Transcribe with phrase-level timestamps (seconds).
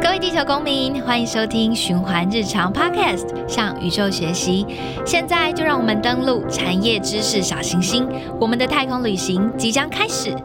[0.00, 4.66] 各位地球公民，欢迎收听循环日常 Podcast，向宇宙学习。
[5.04, 8.08] 现在就让我们登录产业知识小行星，
[8.40, 10.36] 我们的太空旅行即将开始。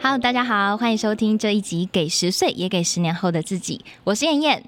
[0.00, 4.62] Hello，大家好，欢迎收听这一集《给十岁也给十年后的自己》，我是燕燕。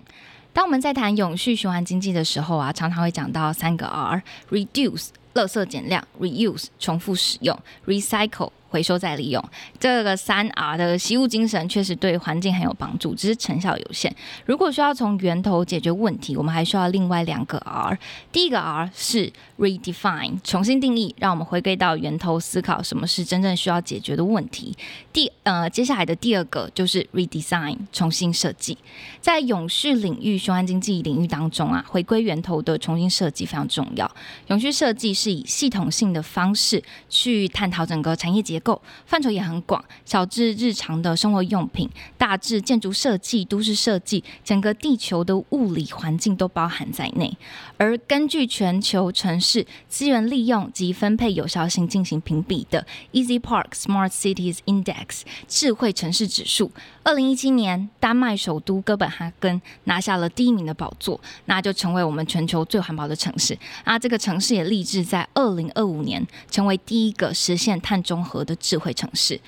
[0.59, 8.50] 当我们在谈永续循环经济的时候啊，常常会讲到三个 R：reduce（ 乐色减量）、reuse（ 重复使用）、recycle。
[8.68, 9.43] 回收再利用
[9.81, 14.14] 这个三 R 的习物精神，确实对环境很有帮助，只是成效有限。
[14.44, 17.99] 如果需要从源头解决问题，我们还需要另外两个 R。
[18.31, 24.77] 第一个 R 是 redefine，重新定义，让我们回归到源头思考什么是真正需要解决的问题。
[25.14, 28.77] 第呃，接下来的第二个就是 redesign，重新设计。
[29.21, 34.11] 在永续领域、循环经济领域当中啊，回归源头的重新设计非常重要。
[34.48, 38.58] 永续设计是以系统性的方式去探讨整个产业结。
[38.61, 47.36] 构范畴也很广，小至日常的生活用品，大至建筑设计、都市设计，整个地球的物理环境都包含在内。
[47.77, 56.70] 而根据全球城市资源利用及分配有效性进行评比的 Easy Park Smart Cities Index 智慧城市指数，
[57.09, 63.59] 二零一七年丹麦首都哥本哈根拿下了第一名的宝座，那就成为我们全球最环保的城市。
[63.87, 68.45] 那这个城市也立志在二零二五年成为第一个实现碳中和。
[68.45, 69.39] 的智慧城市。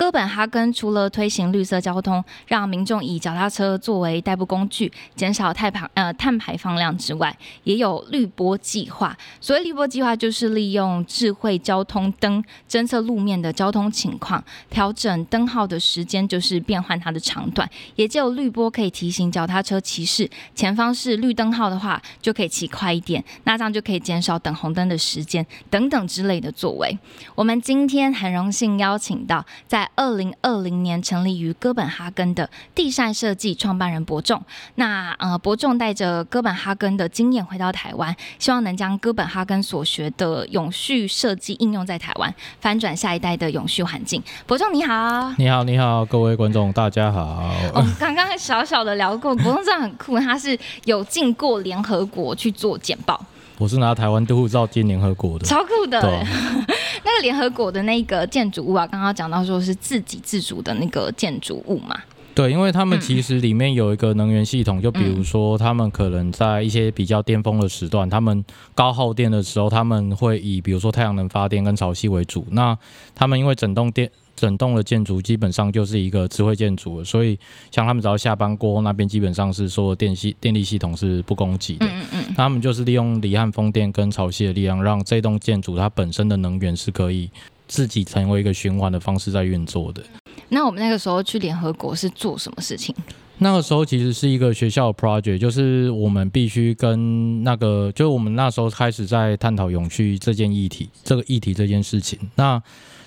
[0.00, 9.14] 哥本哈根除了推行绿色交通，让民众以脚踏车作为代步工具，减少碳排呃碳排放量之外，也有绿波计划。
[9.42, 17.68] 所谓绿波计划，就是利用智慧交通灯侦测路面的交通情况，调整灯号的时间，就是变换它的长短。
[17.96, 26.98] 也就有绿波可以提醒脚踏车骑士，前方是绿灯号的话，就可以骑快一点，那这样就可以减少等红灯的时间等等之类的作为。
[27.34, 34.42] 我们今天很荣幸邀请到在二零二零年成立于哥本哈根的地善设计创办人伯仲，
[34.76, 44.22] 那呃伯仲带着哥本哈根的经验回到台湾，希望能将哥本哈根所学的永续设计应用在台湾，翻转下一代的永续环境。
[44.46, 47.50] 伯仲你好，你好你好，各位观众大家好。
[47.74, 53.20] 我们刚刚小小的聊过，伯仲真的很酷，他是有进过联合国去做简报。
[53.60, 56.00] 我是拿台湾的护照进联合国的，超酷的。
[57.04, 61.94] 那个联合国的那个建筑物啊，刚刚讲到说是自给自足的那个建筑物嘛。
[62.34, 68.42] 对，因为他们其实里面有一个能源系统，就比如说他们可能在一些比较巅峰的时段，他们
[68.74, 72.46] 高耗电的时候，他们会以比如说太阳能发电跟潮汐为主。
[72.52, 72.74] 那
[73.14, 77.38] 他们因为整栋电整栋的建筑基本上就是一个智慧建筑，所以
[77.70, 81.84] 像他们只要下班过后，那边基本上是说电系电力系统是不供给的。
[81.84, 82.34] 嗯嗯嗯。
[82.34, 87.28] 他们就是利用离岸风电跟潮汐的力量，让这栋建筑它本身的能源是可以
[87.68, 90.02] 自己成为一个循环的方式在运作的。
[90.48, 92.94] 那我们那个时候去联合国是做什么事情？
[93.42, 102.18] 那个时候其实是一个学校 project，就是我们必须跟那个，就是我们那时候开始在探讨永续这件议题，这个议题这件事情。
[102.36, 102.62] 那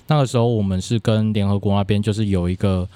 [0.06, 2.86] 那个时候，我们是跟联合国那边就是有一个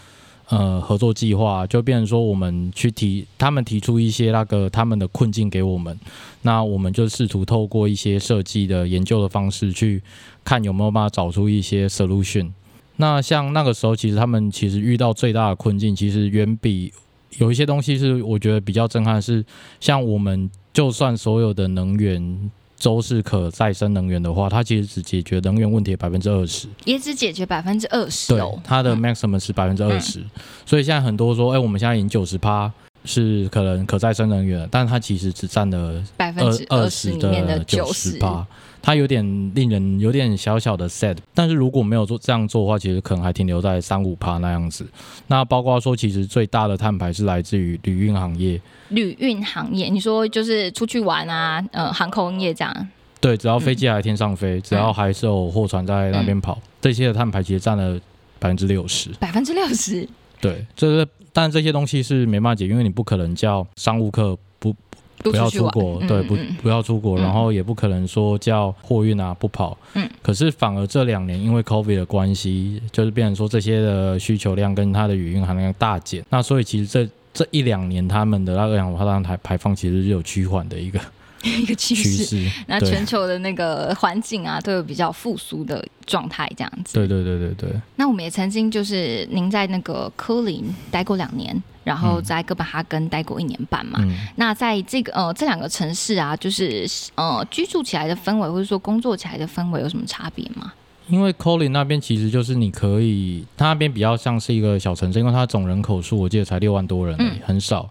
[0.50, 5.98] 呃合作计划，就变成说我们去提，他们提出一些那个他们的困境给我们，
[6.42, 10.02] 那我们就试图透过一些设计的研究的方式，去
[10.44, 12.50] 看有没有办法找出一些 solution。
[12.96, 16.92] 那像那个时候，其实他们其实遇到最大的困境，其实远比
[17.38, 19.42] 有一些东西是我觉得比较震撼，是
[19.80, 22.50] 像我们就算所有的能源。
[22.82, 28.28] 都是可再生能源的话，它其实只解决能源问题百分之二十，也只解决百分之二十。
[28.28, 30.22] 对，它的 maximum 是百分之二十，
[30.64, 32.72] 所以现在很多说，哎，我们现在已经九十趴
[33.04, 38.46] 是可能可再生能源，但它其实只占了百分之二十的九十八。
[38.80, 44.86] 它有点令人有点小小的 sad，但是如果没有做这样做的话，其实可能还停留在三五趴那样子。
[45.26, 48.58] 那包括说，其实最大的碳排是来自于旅运行业。
[48.90, 52.88] 旅运行业，你说就是出去玩啊，呃，航空业这样。
[53.20, 58.00] 对，只要飞机还天上飞，只要还是有货船在那边跑，这些的碳排其实占了
[58.38, 59.10] 百分之六十。
[59.18, 60.08] 百分之六十。
[60.40, 61.08] 对，这是，
[61.38, 64.36] 但这些东西是没办法解，因为你不可能叫商务客。
[64.60, 64.74] 不
[65.22, 69.78] 不要出国，对，不不要出国，然后也不可能说叫货运啊不跑。
[69.94, 76.24] 嗯，可是反而这两年因为 COVID 的关系，就是变成说这些的需求量跟它的语音含量大减。
[76.28, 81.00] 那所以其实这这一两年他们的那个二氧化碳排排放其实是有趋缓的一个
[81.60, 82.50] 一个趋势。
[82.66, 86.94] 那全球的那个环境啊都有比较复苏的状态这样子。
[86.94, 87.80] 对对对对对。
[87.96, 93.98] 那我们也曾经就是您在那个科林待过两年，然后在哥本哈根待过一年半嘛。
[94.02, 100.72] 嗯那在这个呃这两个城市啊，就是呃居住起来的氛围，或者说工作起来的氛围有什么差别吗？
[101.08, 107.88] 因为 Colin 那边其实就是你可以，它那边比较像是一个小城市，因为它总人口数我记得才六万多人很少。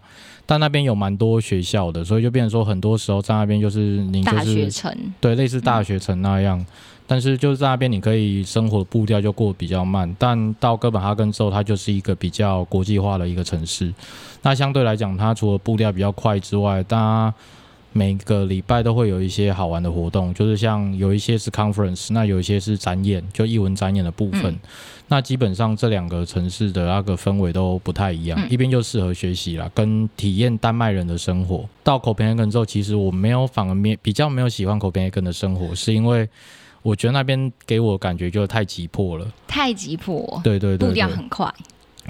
[0.47, 6.65] 但那边有蛮多学校的，所以就变成说，很多时候在那边就是你就大学是城，对类似大学城那样，
[7.05, 10.15] 但是就是在那边你可以生活的步调就过得比较慢。
[10.17, 13.93] 但到哥本哈根之后，它就是一个比较国际化的一个城市。
[14.41, 17.33] 那相对来讲，它除了步调比较快之外，它
[17.97, 24.53] 每个礼拜都会有一些好玩的活动，就是像有一些是 conference，那有一些是展演，就艺文展演的部分。
[24.53, 24.59] 嗯
[25.09, 31.63] 那基本上这两个城市的那个氛围都不太一样，嗯一边就适合学习啦，跟体验丹麦人的生活。
[31.81, 36.27] 到 Copenhagen 之后，其实我没有反而没比较没有喜欢 Copenhagen 的生活，是因为
[36.81, 39.25] 我觉得那边给我感觉就太急迫了。
[39.47, 41.53] 太急迫，对对对步调对，很快。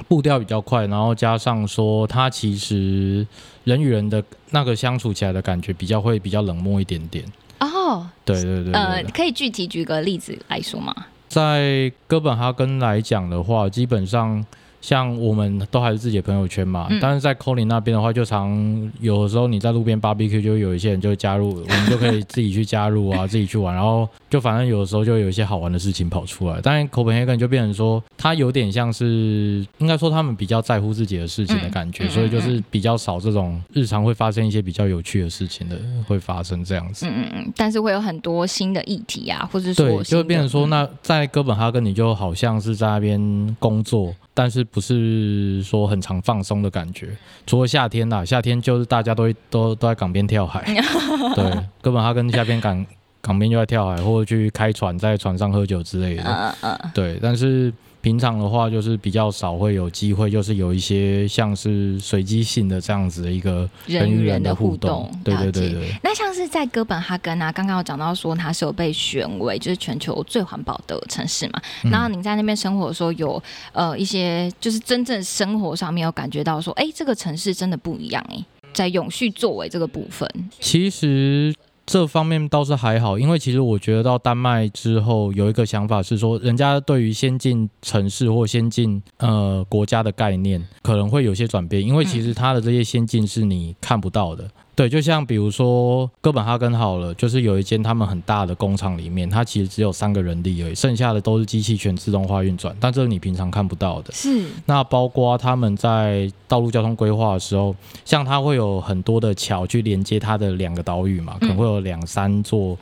[0.07, 3.25] 步调比较快，然后加上说他其实
[3.63, 7.25] 人与人的那个相处起来的感觉比较会比较冷漠一点点。
[7.59, 10.93] 哦，对对对对呃，可以具体举个例子来说吗？
[11.27, 14.45] 在哥本哈根来讲的话，基本上
[14.81, 26.59] 像我们都还是自己的朋友圈嘛，嗯但是在 Colin 那边的话，就常有的时候你在路边 barbecue 就有一些人就会加入，我们就可以自己去加入啊， 自己去玩，然后就反正有的时候就有一些好玩的事情跑出来。
[26.63, 35.77] 但是 Copenhagen 就变成说，它有点像是应该说他们比较在乎自己的事情的感觉，嗯嗯所以就是比较少这种日常会发生一些比较有趣的事情的
[36.07, 37.07] 会发生这样子。
[37.07, 47.09] 嗯嗯嗯，但是会有很多新的议题啊，或者说对，就会变成说，嗯那在哥本哈根你就好像是在那边工作，但是不是说很常放松的感觉。
[47.45, 50.63] 除了夏天啦，夏天就是大家都都都在港边跳海，
[51.35, 52.85] 对，哥本哈根夏天港
[53.21, 56.55] 港边就在跳海，或者去开船，在船上喝酒之类的。
[56.93, 65.35] 对，但是平常的话，就是比较少会有机会，就是有一些像是随机性的这样子的一个人与人的互动动，。
[65.35, 65.91] 对对对对。
[66.03, 71.61] 那像是在哥本哈根啊，刚刚有讲到说它是有被选为就是全球最环保的城市嘛。
[71.83, 73.41] 嗯然后您在那边生活的时候有，
[73.73, 80.29] 呃一些就是真正生活上面有感觉到说，哎，这个城市真的不一样哎，在永续作为这个部分，
[80.59, 81.53] 其实
[81.87, 94.51] 这方面倒是还好，因为其实我觉得到丹麦之后有一个想法是说，人家对于先进城市或先进呃国家的概念可能会有些转变，因为其实它的这些先进是你看不到的。
[94.77, 104.13] 对，就像比如说哥本哈根好了，就是有一间他们很大的工厂里面，它其实只有三个人力而已，剩下的都是机器全自动化运转，但这是你平常看不到的。
[104.13, 107.75] 是那包括他们在道路交通规划的时候，
[108.05, 112.77] 像它会有很多的桥去连接它的两个岛屿嘛，可能会有两三座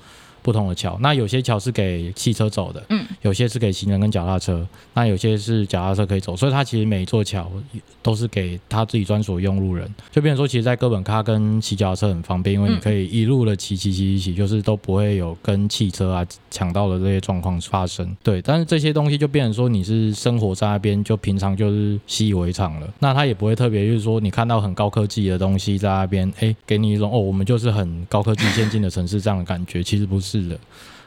[0.45, 0.95] 不同的桥。
[1.01, 7.51] 那有些桥是给汽车走的，嗯，有些是给行人跟脚踏车，那有些是脚踏车可以走，所以它其实每一座桥
[8.03, 9.91] 都是给他自己专属用路人。
[10.11, 18.15] 就变成说，其实，在哥本哈根骑脚踏车很方便，因为你嗯可以一路的骑骑骑骑骑，就是都不会有跟汽车啊抢到的这些状况发生。
[18.21, 22.87] 对，但是这些东西就变成说，你是生活在那边，就平常就是习以为常了。
[22.99, 30.57] 那他也不会特别就是说，你看到很高科技的东西在那边，哎，给你一种哦，我们就是很高科技先进的城市这样的感觉，其实不是的。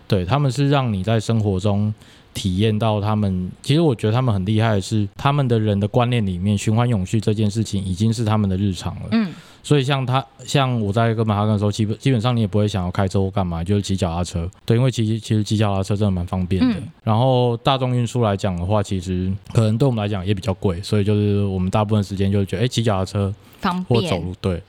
[0.06, 1.92] 对，他们是让你在生活中
[2.32, 3.50] 体验到他们。
[3.62, 9.08] 其实我觉得他们很厉害的是，他们的人的观念里面，循环永续这件事情已经是他们的日常了。
[9.12, 14.49] 嗯所以像他，像我在哥本哈根的时候，基本基本上你也不会想要开车或干嘛，就是骑脚踏车。
[14.64, 16.78] 对，因为其实其实骑脚踏车真的蛮方便的。
[16.78, 24.62] 嗯然后大众运输来讲的话，其实可能对我们来讲也比较贵，所以就是我们大部分时间就是觉得，哎，骑脚踏车方便或走路，对，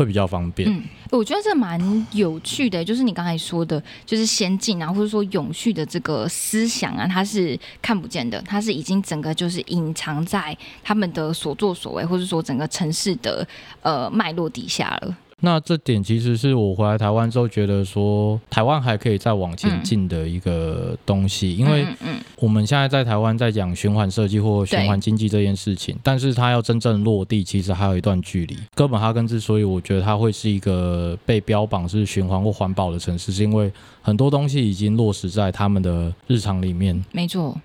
[0.00, 0.66] 会比较方便。
[0.66, 1.78] 嗯，我觉得这蛮
[2.12, 13.46] 有趣的，就是你刚才说的，就是先进啊，或者说永续的这个思想啊，它是看不见的，它是已经整个就是隐藏在他们的所作所为，或者说整个城市的
[13.82, 15.14] 呃脉络底下了。
[15.40, 21.86] 那这点其实是我回来台湾之后觉得说，台湾还可以再往前嗯进的一个东西，因为
[22.36, 28.56] 我们现在在台湾在讲循环设计或循环经济这件事情，但是它要真正落地，其实还有一段距离。
[28.74, 37.02] 哥本哈根之所以我觉得它会是一个被标榜是循环或环保的城市，是因为很多东西已经落实在他们的日常里面。
[37.12, 37.58] 没错，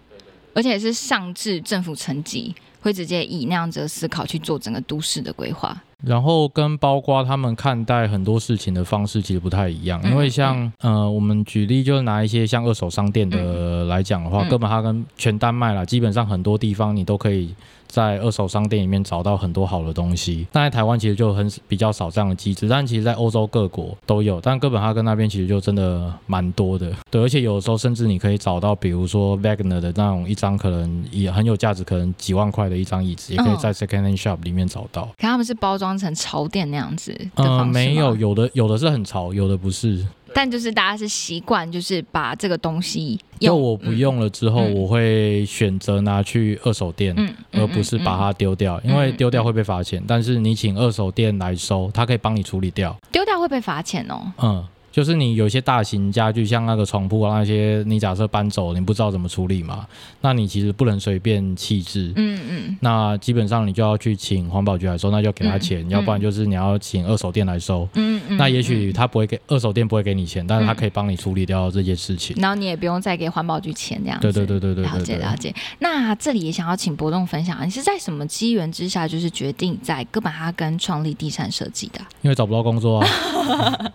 [0.54, 5.78] 而且是上至政府层级，会直接以那样子的思考去做整个都市的规划。
[6.06, 14.50] 然后跟包括他们看待很多事情的方式其实不太一样，嗯因为像呃，我们举例就拿一些像二手商店的来讲的话，嗯。
[14.50, 17.54] 哥本哈根全丹麦啦，基本上很多地方你都可以
[17.96, 20.46] 在二手商店里面找到很多好的东西。
[20.52, 24.42] 但在台湾其实就很比较少这样的机制，但其实在欧洲各国都有。
[24.42, 35.06] 但哥本哈根那边其实就真的蛮多的，对，而且有的时候甚至你可以找到，比如说 Wagner 的那种一张可能也很有价值，可能几万块的一张椅子，也可以在 Secondhand Shop 里面找到。
[35.18, 40.06] 可他们是包装成潮店那样子，嗯，没有，有的有的是很潮，有的不是。
[40.36, 47.16] 但就是大家是习惯，就是把这个东西，就我不用了之后，我会选择拿去二手店，
[47.54, 50.04] 而不是把它丢掉，因为丢掉会被罚钱。
[50.06, 52.94] 但是你请二手店来收，他可以帮你处理掉。
[53.14, 54.34] 丢掉会被罚钱哦。
[54.40, 54.68] 嗯。
[54.96, 59.86] 就是你有些大型家具，像那个床铺啊那些，你假设搬走，你不知道怎么处理嘛？
[60.22, 62.14] 那你其实不能随便弃置。
[62.16, 62.78] 嗯嗯。
[62.80, 67.86] 那基本上你就要去请环保局来收，那就给他钱，要不然就是你要请二手店来收。
[67.96, 68.38] 嗯嗯。
[68.38, 72.34] 那也许他不会给二手店不会给你钱，但是他可以帮你处理掉这件事情。
[72.40, 74.18] 然后你也不用再给环保局钱这样。
[74.22, 74.86] 对对对对对。
[74.86, 75.54] 了解了解。
[75.80, 82.00] 那这里也想要请博栋分享，你是在什么机缘之下，就是决定在哥本哈根创立地产设计的？
[82.22, 83.08] 因为找不到工作啊。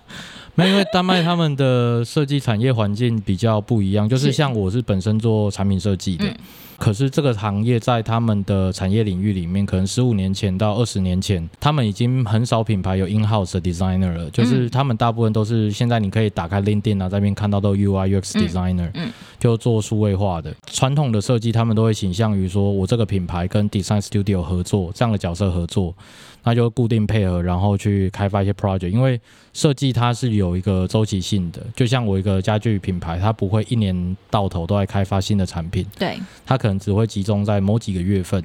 [0.54, 6.25] 没有，因为丹麦他们的设计产业环境比较不一样，就是像我是本身做产品设计的。
[6.76, 14.30] 可是这个行业在他们的产业领域里面，可能十五年前到二十年前，他们已经很少品牌有 in house 的 designer 了。
[14.30, 18.90] 就是他们大部分都是现在你可以打开 LinkedIn 啊，在那边看到都 UI UX designer，
[19.38, 20.54] 就做数位化的。
[20.73, 25.95] 传统的设计，他们都会倾向于说，我这个品牌跟 design studio 合作这样的角色合作，
[26.42, 28.88] 那就固定配合，然后去开发一些 project。
[28.88, 29.20] 因为
[29.52, 35.87] 设计它是有一个周期性的，就像我一个家具品牌，它不会一年到头都在开发新的产品。
[35.99, 38.42] 对，它可能只会集中在某几个月份，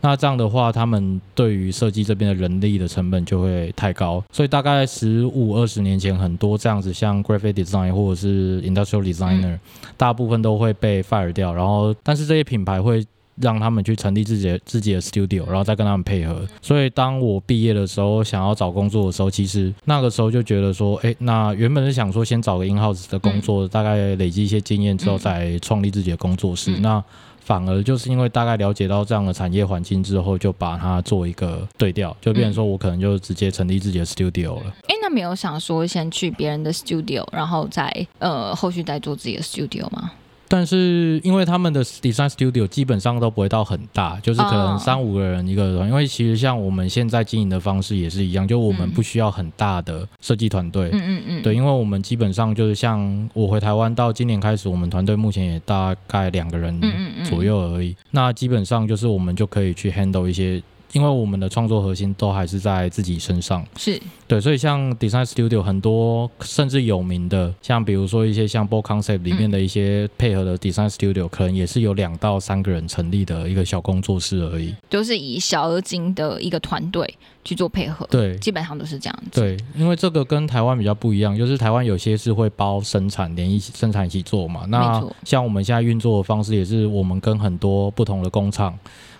[0.00, 9.58] 那这样的话，他们对于设计这边的人力的成本就会太高，所以大概十五二十年前，很多这样子像 graphic design 或者是 industrial designer，
[9.96, 13.04] 大部分都会被 fire 掉，然后但是这些品牌会
[13.40, 16.46] 让他们去成立自己的自己的 studio，然后再跟他们配合。
[16.60, 26.78] 所以当我毕业的时候，想要找工作的时候，其实那个时候就觉得说，哎，那原本是想说先找个 in house 的工作，大概累积一些经验之后，再创立自己的工作室。
[26.78, 27.02] 那
[27.40, 34.74] 反而就是因为大概了解到这样的产业环境之后，就把它做一个对调，就变成说我可能就直接成立自己的 studio 了。
[34.88, 40.12] 哎，那没有想说先去别人的 studio，然后再呃后续再做自己的 studio 吗？
[40.48, 45.88] 但是因为他们的 design studio 基本上都不会到很大，就是可能三五个人一个人。
[45.88, 50.88] 因为其实像我们现在经营的方式也是一样，就我们不需要很大的设计团队。
[50.92, 51.42] 嗯嗯嗯。
[51.42, 56.80] 对，因为我们基本上就是像我回台湾到今年开始，我们团队目前也大概两个人
[57.24, 57.94] 左右而已。
[58.10, 60.62] 那基本上就是我们就可以去 handle 一些。
[60.92, 64.00] 因为我们的创作核心都还是在自己身上，是。
[64.26, 79.40] 对，所以像 Design Studio 很多甚至有名的，像比如说一些像 b o Concept 里面的一些配合的 Design Studio，可能也是有两到三个人成立的一个小工作室而已，就是以小而精的一个团队去做配合，对，基本上都是这样子。
[79.40, 88.78] 对，因为这个跟台湾比较不一样，就是台湾有些是会包生产连一起生产一起做嘛，那像我们现在运作的方式也是我们跟很多不同的工厂。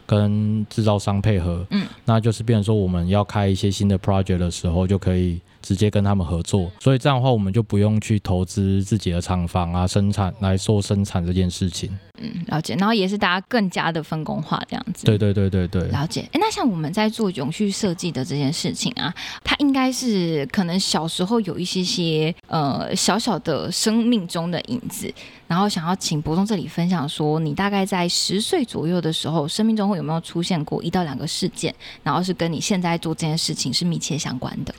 [0.08, 5.38] 跟制造商配合，嗯，那就是变成说我们要开一些新的 project 的时候，就可以
[5.68, 11.90] 直接跟他们合作，所以这样的话，我们就不用去投资自己的厂房啊，生产来做生产这件事情。
[12.20, 12.74] 嗯，了解。
[12.76, 15.04] 然后也是大家更加的分工化这样子。
[15.04, 15.82] 对对对对对。
[15.88, 16.22] 了解。
[16.32, 25.12] 哎，那像我们在做永续设计的这件事情啊，它应该是可能小时候有一些些呃小小的生命中的影子，
[25.46, 34.74] 然后想要请博中这里分享说，你大概在十岁左右的时候，生命中会有没有出现过一到两个事件，然后是跟你现在做这件事情是密切相关的？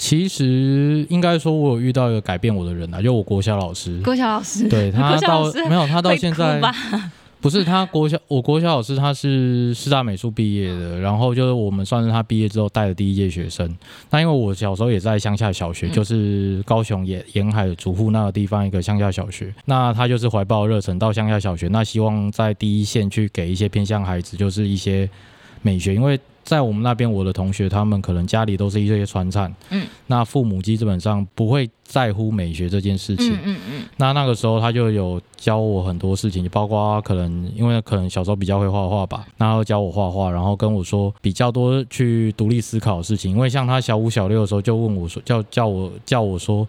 [0.00, 4.00] 其实应该说，我有遇到一个改变我的人啊，就我国小老师。
[4.02, 6.58] 国小老师，对 他到没有他到现在
[7.38, 13.68] 不是他国小，我国小老师他是师大美术毕业的，然后就是我们算是他毕业之后带的第一届学生。
[14.08, 19.54] 那因为我小时候也在乡下小学，就是高雄沿沿海主户那个地方一个乡下小学。
[19.66, 25.08] 那他就是怀抱热忱到乡下小学，那希望在第一线去给一些偏向孩子，就是一些
[25.62, 26.18] 美学，因为。
[26.42, 46.66] 在我们那边，我的同学他们可能家里都是一些传产，嗯，那父母基本上不会在乎美学这件事情，嗯嗯那那个时候他就有教我很多事情，包括可能因为可能小时候比较会画画吧，然后教我画画，然后跟我说比较多去独立思考的事情，因为像他小五小六的时候就问我说，叫叫我叫我说。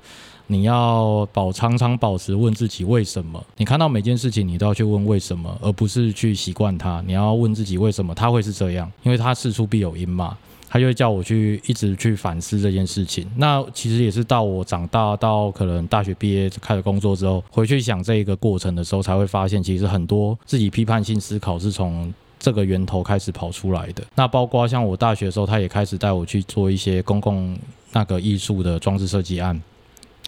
[0.51, 3.41] 你要保常常保持问自己为什么？
[3.55, 7.01] 你看到每件事情，你都要去问为什么，而不是去习惯它。
[7.07, 10.37] 你要问自己为什么它会是这样，因为它事出必有因嘛。
[10.69, 13.25] 他就会叫我去一直去反思这件事情。
[13.37, 24.03] 那其实也是到我长大到可能大学毕业开始工作之后，回去想这一个过程的时候，才会发现其实很多自己批判性思考是从这个源头开始跑出来的。
[24.15, 27.57] 那包括像我大学的时候，他也开始带我去做一些公共
[27.91, 29.61] 那个艺术的装置设计案。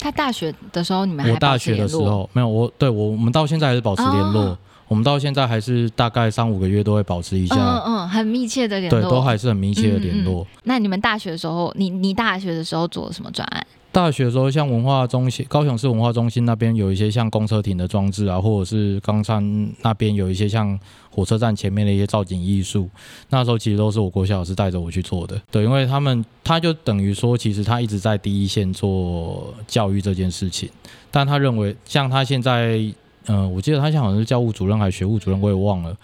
[0.03, 4.41] 他大学的时候，你们还我大学的时候没有，我对我我们到现在还是保持联络。
[4.41, 4.57] 哦
[4.89, 10.45] 我们到现在还是大概三五个月都会保持一下，嗯嗯，很密切的联络对，都还是很密切的联络。
[10.65, 13.65] 那你们大学的时候，你你大学的时候做了什么专案？
[13.93, 20.77] 大学的时候，像文化中心、高雄市文化中心那边有一些像公车亭的装置啊，或者是冈山那边有一些像
[21.11, 22.89] 火车站前面的一些造景艺术，
[23.29, 25.39] 那时候其实都是我国小老师带着我去做的。
[25.51, 30.67] 对，因为他们他就等于说，其实他一直在第一线做教育这件事情，
[31.11, 32.81] 但他认为像他现在，
[33.27, 35.95] 嗯、我记得他现在好像是教务主任还是学务主任，我也忘了。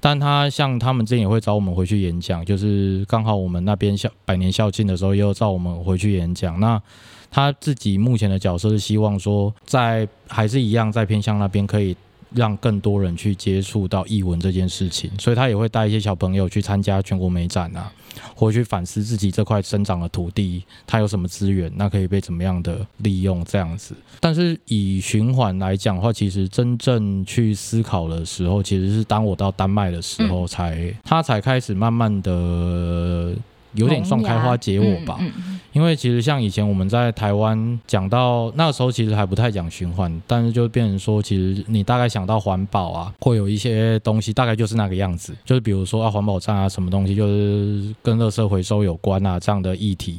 [0.00, 6.58] 但他像他们之前也会找我们回去演讲，就是刚好我们那边校百年校庆的时候，也有找我们回去演讲。
[6.58, 6.82] 那
[7.30, 11.96] 他自己目前的角色是希望说，在还是一样在偏向那边可以
[12.34, 17.90] 让更多人去接触到译文这件事情，所以他也会带一些小朋友去参加全国美展啊，
[18.34, 23.94] 或去反思自己这块生长的土地，它有什么资源，那可以被怎么样的利用这样子。
[24.20, 33.34] 但是以循环来讲的话，其实真正去思考的时候，其实是当我到丹麦的时候才，他才开始慢慢的
[33.74, 35.16] 有点算开花结果吧。
[35.20, 50.18] 嗯嗯因为其实像以前我们在台湾讲到那个时候，其实还不太讲循环，但是就变成说，其实你大概想到环保啊，会有一些东西，大概就是那个样子，就是比如说啊，环保站啊，什么东西，就是跟垃圾回收有关啊这样的议题。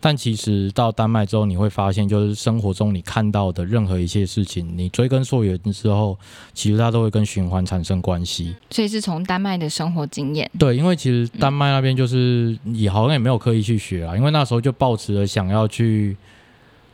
[0.00, 6.16] 但其实到丹麦之后，你会发现，就是生活中你看到的任何一些事情，你追根溯源之后，
[6.54, 8.54] 其实它都会跟循环产生关系。
[8.70, 16.14] 所以是从丹麦的生活经验，对，因为其实丹麦那边就是也好像也没有刻意去学啊，因为那时候就抱持了想要去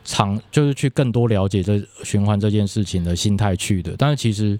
[0.05, 4.57] 尝，就是去更多了解这循环这件事情的心态去的，但是其实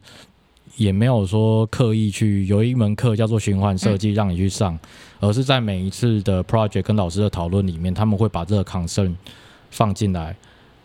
[0.75, 4.77] 也没有说刻意去有一门课叫做循环设计让你去上，
[5.21, 9.13] 而是在每一次的 project 跟老师的讨论里面，他们会把这个 concern
[9.69, 10.35] 放进来，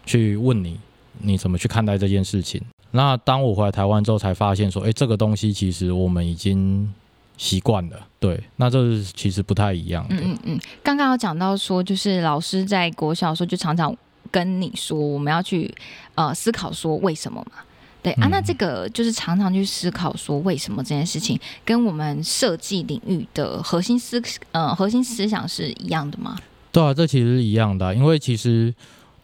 [0.05, 0.79] 去问你
[1.19, 2.63] 你怎么去看待这件事情。
[2.93, 6.93] 那当我回来台湾之后，才发现说，诶，这个东西其实我们已经
[7.41, 10.15] 习惯了，对，那这是其实不太一样的。
[10.17, 10.61] 嗯嗯嗯。
[10.83, 13.97] 刚刚有讲到说，就是老师在国小的时候就常常
[14.31, 15.75] 跟你说，我们要去
[16.17, 17.63] 呃思考说为什么嘛。
[18.03, 24.23] 对啊，嗯那这个就是常常去思考说为什么这件事情，跟我们设计领域的核心思
[24.53, 26.37] 呃核心思想是一样的吗？
[26.71, 28.75] 对啊，这其实是一样的啊、因为其实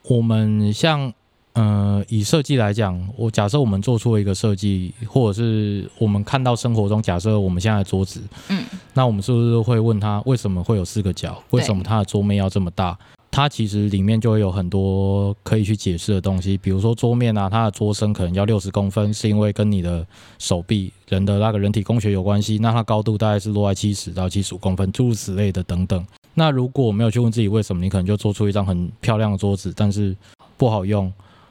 [0.04, 1.12] 我们像
[1.56, 11.42] 呃以设计来讲，我假设我们做出了一个设计，或者是我们看到生活中，假设我们现在的桌子，嗯，那我们是不是会问他为什么会有四个角？
[11.50, 12.96] 为什么它的桌面要这么大？
[13.30, 20.06] 它其实里面就会有很多可以去解释的东西，比如说桌面啊，它的桌身可能要六十公分，是因为跟你的
[20.38, 26.06] 手臂人的那个人体工学有关系，那它高度大概是落在七十到七十五公分，诸如此类的等等。
[26.34, 30.14] 那如果没有去问自己为什么，你可能就做出一张很漂亮的桌子，但是
[30.58, 31.10] 不好用。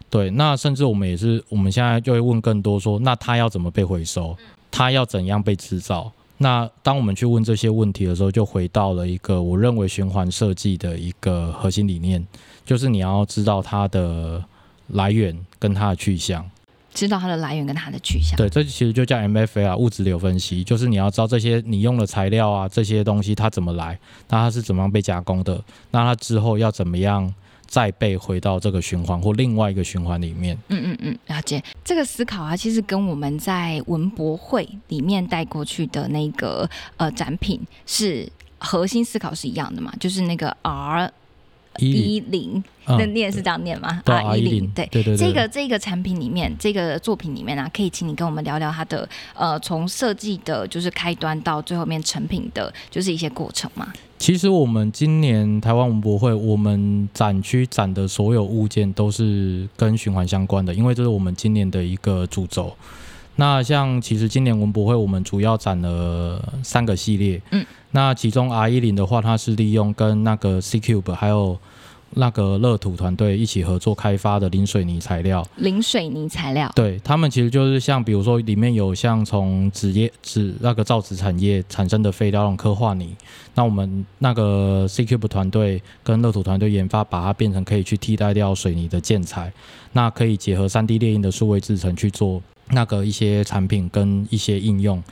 [0.09, 4.35] 对，那甚至我们也是，我们现在就会问更多说，那它要怎么被回收？
[4.71, 6.11] 它要怎样被制造？
[6.37, 12.25] 那当我们去问这些问题的时候，就回到了一个我认为循环设计的一个核心理念，
[12.65, 14.43] 就是你要知道它的
[14.87, 16.45] 来源跟它的去向。
[16.93, 18.37] 知道它的来源跟它的去向。
[18.37, 27.33] 对，这其实就叫 MFA 啊，物质流分析，就是你要知道这些你用的材料啊，这些东西它怎么来，那它是怎么样被加工的，那它之后要怎么样
[27.75, 30.57] 再被回到这个循环或另外一个循环里面。
[30.69, 31.61] 嗯嗯嗯，了解。
[31.83, 38.25] 这个思考啊，其实跟我们在文博会里面带过去的那个呃展品是
[38.59, 41.11] 核心思考是一样的嘛，就是那个 R
[41.79, 44.85] 一零，嗯那念是这样念吗对？R 一零，对。
[44.85, 53.91] 对对对，这个这个产品里面，这个作品里面啊，可以请你跟我们聊聊它的呃，从设计的，就是开端到最后面成品的，就是一些过程嘛。
[54.25, 62.75] 其实我们今年台湾文博会，我们展区展的所有物件都是跟循环相关的，因为这是我们今年的一个主轴。
[63.35, 71.59] 那像其实今年文博会我们主要展了三个系列，嗯，那其中 R 一零的话，它是利用跟那个 C Cube 还有
[72.11, 83.15] 那个乐土团队一起合作开发的零水泥材料，零水泥材料，对他们其实就是像比如说里面有像从纸业纸那个造纸产业产生的废料那种刻画泥，
[83.53, 89.51] 那我们那个 C Cube 团队跟乐土团队研发，把它变成可以去替代掉水泥的建材，
[89.91, 95.03] 那可以结合三 D 列印的数位制成去做那个一些产品跟一些应用。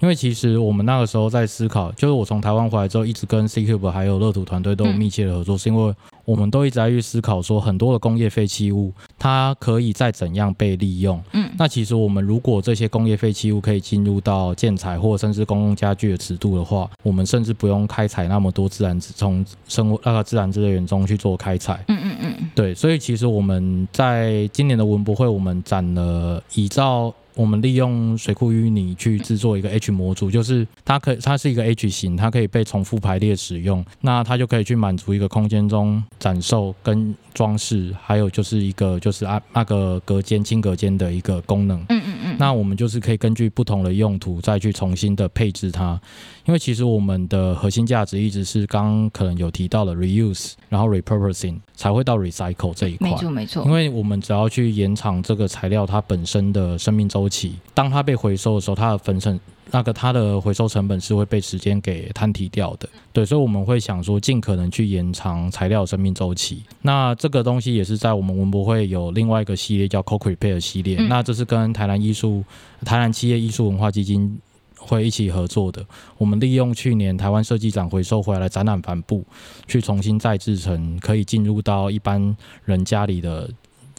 [0.00, 11.22] 因为其实我们那个时候在思考，就是我从台湾回来之后，一直跟 C Cube 还有乐土团队都有嗯密切的合作，是因为我们都一直在去思考说，很多的工业废弃物它可以再怎样被利用。
[11.32, 21.84] 嗯，那其实我们如果这些工业废弃物可以进入到建材或甚至公共家具的尺度的话，我们甚至不用开采那么多自然从生物那个自然资源中去做开采。
[21.88, 27.14] 嗯嗯嗯，对，所以其实我们在今年的文博会，我们展了依照。
[27.40, 41.78] 我们利用水库淤泥去制作一个 H 模组，就是它可它是一个 H 型，它可以被重复排列使用，那它就可以去满足一个空间中展售跟装饰，还有就是一个就是啊那个隔间轻隔间的一个功能。
[41.88, 42.36] 嗯嗯嗯。
[42.38, 45.98] 那我们就是可以根据不同的用途再去重新的配置它，
[46.44, 53.08] 因为其实我们的核心价值一直是刚可能有提到的 reuse，然后 repurposing 才会到 recycle 这一块。
[53.08, 53.64] 没错没错。
[53.64, 57.30] 因为我们只要去延长这个材料它本身的生命周。
[57.30, 59.38] 期，当它被回收的时候，它的分成
[59.72, 62.88] 那个它的回收成本是会被时间给摊提掉的。
[63.12, 66.62] 对，所以我们会想说，尽可能去延长材料生命周期。
[66.82, 70.96] 那这个东西也是在我们文博会有另外一个系列叫 Co Repair 系列。
[71.08, 72.44] 那这是跟台南艺术、
[72.84, 74.38] 台南企业艺术文化基金
[74.76, 75.84] 会一起合作的。
[76.18, 79.24] 我们利用去年台湾设计展回收回来的展览帆布，
[79.66, 83.48] 去重新再制成可以进入到一般人家里的。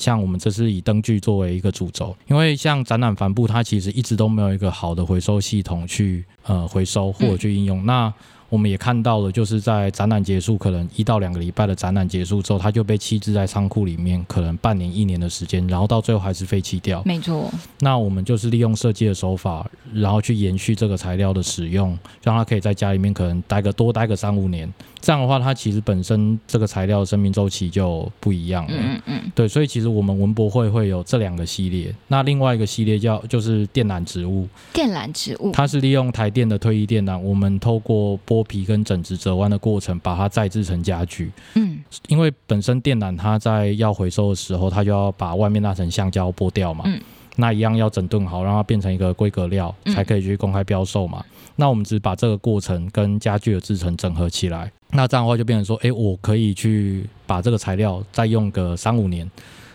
[0.02, 7.86] 像我们这是以灯具作为一个主轴，因为像展览帆布，它其实一直都没有一个好的回收系统去呃回收或者去应用。
[7.86, 8.12] 那
[8.50, 17.02] 我们也看到了，就是在展览结束，可能一到两个礼拜的展览结束之后，它就被弃置在仓库里面，可能半年、一年的时间，然后到最后还是废弃掉。
[17.06, 17.50] 没错。
[17.80, 24.70] 那我们就是利用设计的手法，然后去延续这个材料的使用，让它可以在家里面可能待个多待个三五年。
[25.02, 28.74] 这样的话，它其实本身这个材料的生命周期就不一样了。
[28.76, 29.22] 嗯嗯。
[29.34, 31.94] 对，所以其实我们文博会会有这两个系列。
[32.08, 34.48] 那另外一个系列叫就是电缆植物。
[34.72, 35.52] 电缆植物。
[35.52, 38.12] 它是利用台电的退役电缆，我们透过。
[38.28, 41.32] 剥皮跟整直折弯的过程，把它再制成家具。
[41.56, 46.84] 嗯，因为本身电缆它在要回收的时候，它就要把外面那层橡胶剥掉嘛。
[46.86, 47.02] 嗯，
[47.42, 51.26] 那一样要整顿好，让它变成一个规格料，才可以去公开标售嘛。
[51.58, 59.30] 那我们只把这个过程跟家具的制成整合起来，那这样的话就变成说，哎，我可以去把这个材料再用个三五年。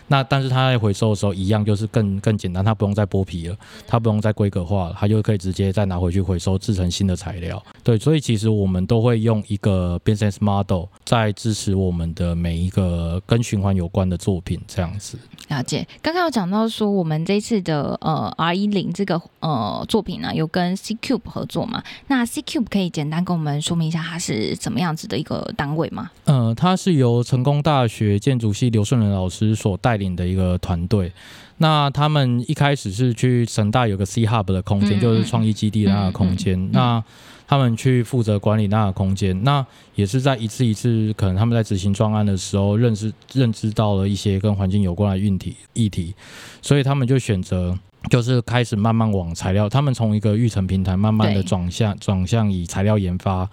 [0.07, 7.61] 那但是它在回收的时候一样就是更更简单，它不用再剥皮了，它不用再规格化了，它就可以直接再拿回去回收制成新的材料。
[7.83, 15.17] 对，所以其实我们都会用一个 business model 在支持我们的每一个跟循环有关的作品这样子。
[15.49, 21.83] 了解，刚刚有讲到说我们这次的呃 R 一零这个呃作品呢有跟 C Cube 合作嘛？
[22.07, 26.11] 那 C Cube 可以简单跟我们说明一下它是怎么样子的一个单位吗？
[26.25, 31.11] 呃，它是由成功大学建筑系刘顺仁老师所带领的一个团队。
[31.57, 36.71] 那他们一开始是去成大有个 C Hub 的空间，就是创意基地的那个空间。
[36.71, 37.03] 那
[37.47, 46.13] 他们去负责管理那个空间，那也是在一次一次可能他们在执行专案的时候，认识认知到了一些跟环境有关的运题议题，
[46.61, 47.75] 所以他们就选择
[48.09, 53.49] 就是开始慢慢往材料，他们从一个育成平台慢慢的转向转向以材料研发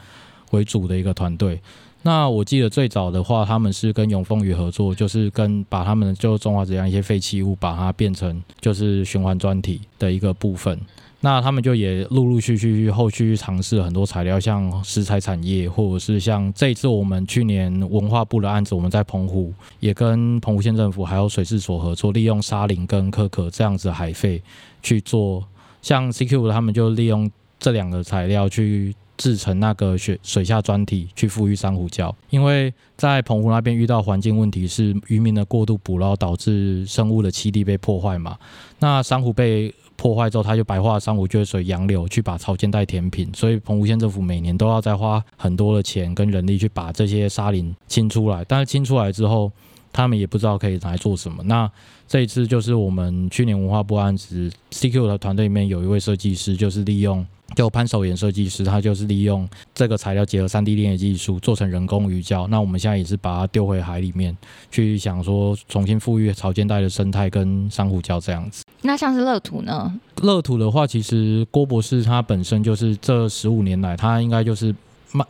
[0.50, 1.60] 为主的一个团队。
[2.06, 10.78] 那我记得最早的话，他们是跟永丰宇合作，就是跟把他们就中华这样一些废弃物，把它变成就是循环专题的一个部分。
[11.20, 24.42] 那他们就也陆陆续续后续尝试很多材料，像石材产业，或者是像这一次我们去年文化部的案子，我们在澎湖也跟澎湖县政府还有水事所合作，利用沙林跟可可这样子海废
[24.82, 25.42] 去做，
[25.80, 32.12] 像 CQ 他们就利用这两个材料去制成那个水水下砖体，去富裕珊瑚礁。
[32.30, 38.36] 因为在澎湖那边遇到环境问题是渔民的过度捕捞导致生物的栖地被破坏嘛，
[38.78, 48.44] 那珊瑚被破坏之后，它就白化珊瑚就会随洋流去把潮间带填平，所以澎湖县政府每年都要再花很多的钱跟人力去把这些沙林清出来。
[48.48, 49.50] 但是清出来之后，
[49.92, 51.42] 他们也不知道可以拿来做什么。
[51.44, 51.70] 那
[52.08, 57.24] 这一次就是我们去年文化部案子，CQ 的团队里面有一位设计师，就是利用。
[57.54, 62.46] 就潘守岩设计师，他就是利用这个材料结合三 D 列技术做成人工鱼礁。
[62.48, 64.36] 那我们现在也是把它丢回海里面，
[64.70, 68.64] 去想说重新富裕潮间带的生态跟珊瑚礁这样子。
[68.82, 69.94] 那像是乐土呢？
[70.22, 74.74] 乐土的话，其实郭博士他本身就是这十五年来，他应该就是。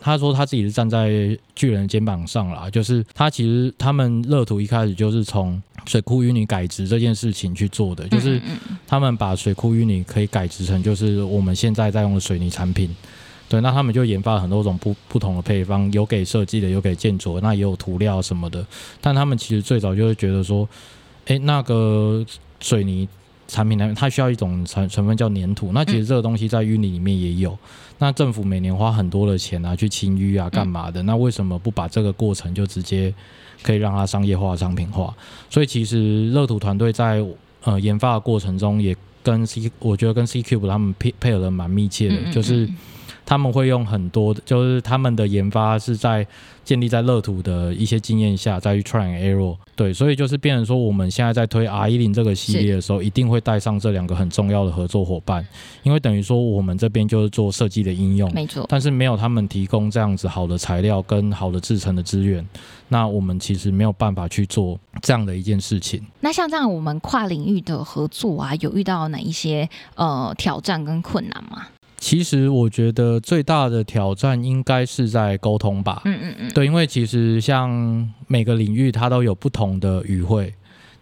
[0.01, 8.41] 他说他自己是站在巨人肩膀上啦，就是他其实他们乐土一开始就是从水库淤泥改植这件事情去做的，就是
[8.87, 12.89] 他们把水库淤泥可以改植成就是我们现在在用的水泥产品，
[13.49, 18.65] 对，那他们就研发了很多种不不同的配方，有给设计的，有给建筑，那也有涂料什么的，
[19.01, 20.67] 但他们其实最早就是觉得说，
[21.27, 22.25] 哎，那个
[22.61, 23.09] 水泥。
[23.47, 25.73] 产品来源，它需要一种成成分叫粘土。
[25.73, 27.57] 那其实这个东西在淤泥里面也有。
[27.99, 31.03] 那政府每年花很多的钱啊，去清淤啊，干嘛的？
[31.05, 33.15] 那为什么不把这个过程就直接
[33.63, 35.15] 可以让它商业化、商品化？
[35.49, 37.25] 所以其实乐土团队在
[37.63, 42.69] 呃研发的过程中，也跟 C，我觉得跟 C Cube 他们配配合的蛮密切的，就是
[43.27, 46.27] 他们会用很多，就是他们的研发是在。
[46.65, 55.47] 建立在乐土的一些经验下，再去 try and error，对，所以就是变成说，我们现在在推 R 一零这个系列的时候，一定会带上这两个很重要的合作伙伴，
[55.83, 62.43] 因为等于说我们这边就是做设计的应用，没错，但是没有他们提供这样子好的材料跟好的制成的资源，
[62.89, 66.03] 那我们其实没有办法去做这样的一件事情。
[66.21, 71.67] 那像这样，我们跨领域的合作啊，有遇到哪一些呃挑战跟困难吗？
[72.05, 76.03] 其实我觉得最大的挑战应该是在沟通吧。
[76.05, 76.53] 嗯嗯嗯。
[76.53, 80.53] 对，因为其实像每个领域它都有不同的语汇，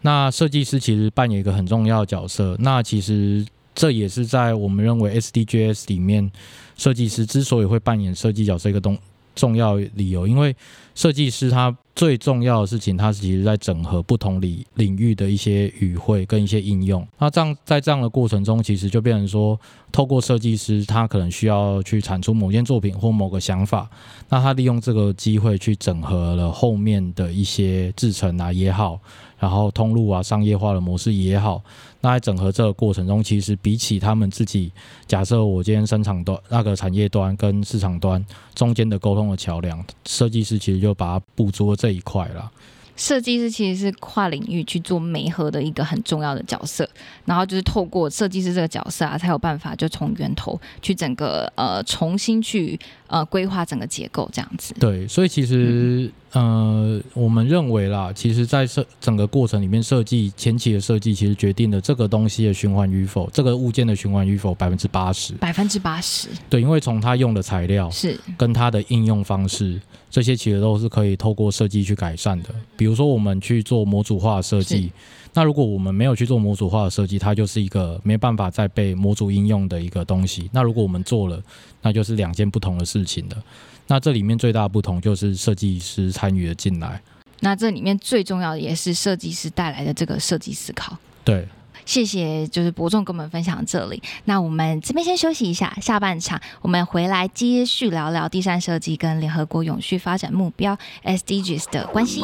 [0.02, 2.56] 那设计师其实扮演一个很重要的角色。
[2.60, 6.30] 那其实这也是在我们认为 SDGs 里面，
[6.76, 8.96] 设计师之所以会扮演设计角色一个东
[9.34, 10.54] 重要理由，因为
[10.94, 11.76] 设计师他。
[11.94, 17.06] 最重要的事情，它其实在整合不同领领域的一些语汇跟一些应用。
[17.18, 19.58] 那这样在这样的过程中，其实就变成说，
[19.92, 23.88] 透过设计师，他可能需要去产出某件作品或某个想法，
[24.30, 28.98] 那他利用这个机会去整合了后面的一些制成啊也好，
[29.42, 31.60] 然后通路啊商业化的模式也好。
[32.00, 34.70] 那在整合这个过程中，其实比起他们自己，
[35.08, 38.24] 假设我今天生产端那个产业端跟市场端
[38.54, 42.52] 中间的沟通的桥梁，设计师其实就把它捕捉这一块了。
[42.94, 46.88] 设计师其实是跨领域去做媒合的一个很重要的角色，
[47.24, 54.74] 然后就是透过设计师这个角色啊，才有办法就从源头去整个呃重新去呃规划整个结构这样子。
[54.78, 65.34] 对，所以其实呃我们认为啦，其实在设整个过程里面，设计前期的设计其实决定了这个东西的循环与否，这个物件的循环与否百分之八十。
[65.34, 66.28] 百分之八十。
[66.48, 69.80] 对，因为从它用的材料是跟它的应用方式。
[70.10, 72.50] 这些其实都是可以透过设计去改善的。
[72.76, 74.92] 比如说，我们去做模组化设计，
[75.32, 80.50] 那如果我们没有去做模组化的设计，它就是一个没办法再被模组应用的一个东西。
[80.52, 81.42] 那如果我们做了，
[81.80, 83.42] 那就是两件不同的事情了。
[83.86, 87.00] 那这里面最大不同就是设计师参与了进来。
[87.40, 90.96] 那这里面最重要的也是设计师带来的这个设计思考。
[91.24, 91.46] 对。
[91.84, 94.00] 谢谢，就是伯仲跟我们分享这里。
[94.26, 102.22] 那我们这边先休息一下，下半场我们回来接续聊聊第三设计跟联合国永续发展目标 SDGs 的关系。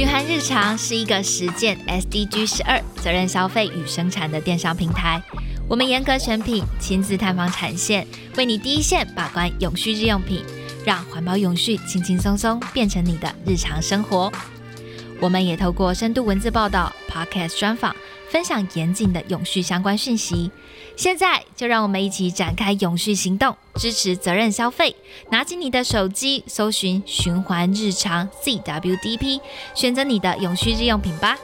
[0.00, 5.22] 循环日常是一个实践 SDG 十二责任消费与生产的电商平台。
[5.68, 8.06] 我们严格选品，亲自探访产线，
[8.38, 10.42] 为你第一线把关永续日用品，
[10.86, 14.32] 让环保永续轻轻松松变成你的日常生活。
[15.20, 17.94] 我们也透过深度文字报道、podcast 专访，
[18.30, 20.50] 分享严谨的永续相关讯息。
[20.96, 24.94] 现在就让我们一起展开永续行动，支持责任消费。
[25.30, 29.40] 拿起你的手机，搜寻“循环日常 CWDP”，
[29.74, 31.38] 选择你的永续日用品吧。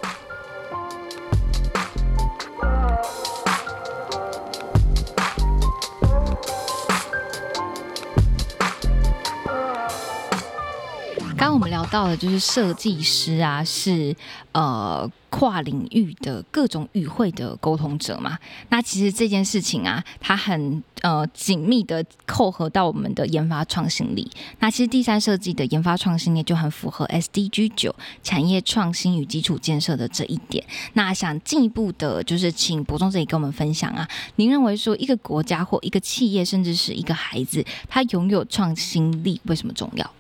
[11.39, 14.17] 刚刚我们聊到的，就是设计师啊，是
[14.53, 18.39] 呃跨领域的各种语汇的沟通者嘛。
[18.71, 24.29] 那其实这件事情啊，它很呃紧密的扣合到我们的研发创新力。
[24.61, 30.65] 那其实第三设计的研发创新力就很符合 SDG 九产业创新与基础建设的这一点。
[30.95, 40.11] 那想进一步的，就是请博中这里跟我们分享啊，您认为说一个国家或一个企业，甚至是一个孩子，他拥有创新力为什么重要？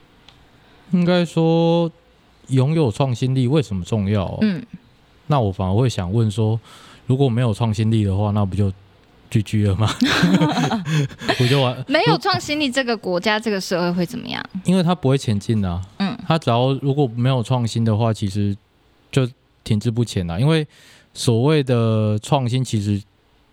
[0.92, 1.90] 应该说，
[2.48, 4.38] 拥有创新力为什么重要？
[4.42, 4.64] 嗯，
[5.26, 6.58] 那我反而会想问说，
[7.06, 8.72] 如果没有创新力的话，那不就
[9.30, 9.88] GG 了吗？
[11.40, 11.84] 我就完。
[11.88, 14.42] 没有创新力，这个国家、这个社会会怎么样？
[14.64, 15.82] 因为它不会前进啊。
[15.98, 18.56] 嗯，它只要如果没有创新的话，其实
[19.10, 19.28] 就
[19.64, 20.40] 停滞不前了。
[20.40, 20.66] 因为
[21.12, 23.02] 所谓的创新，其实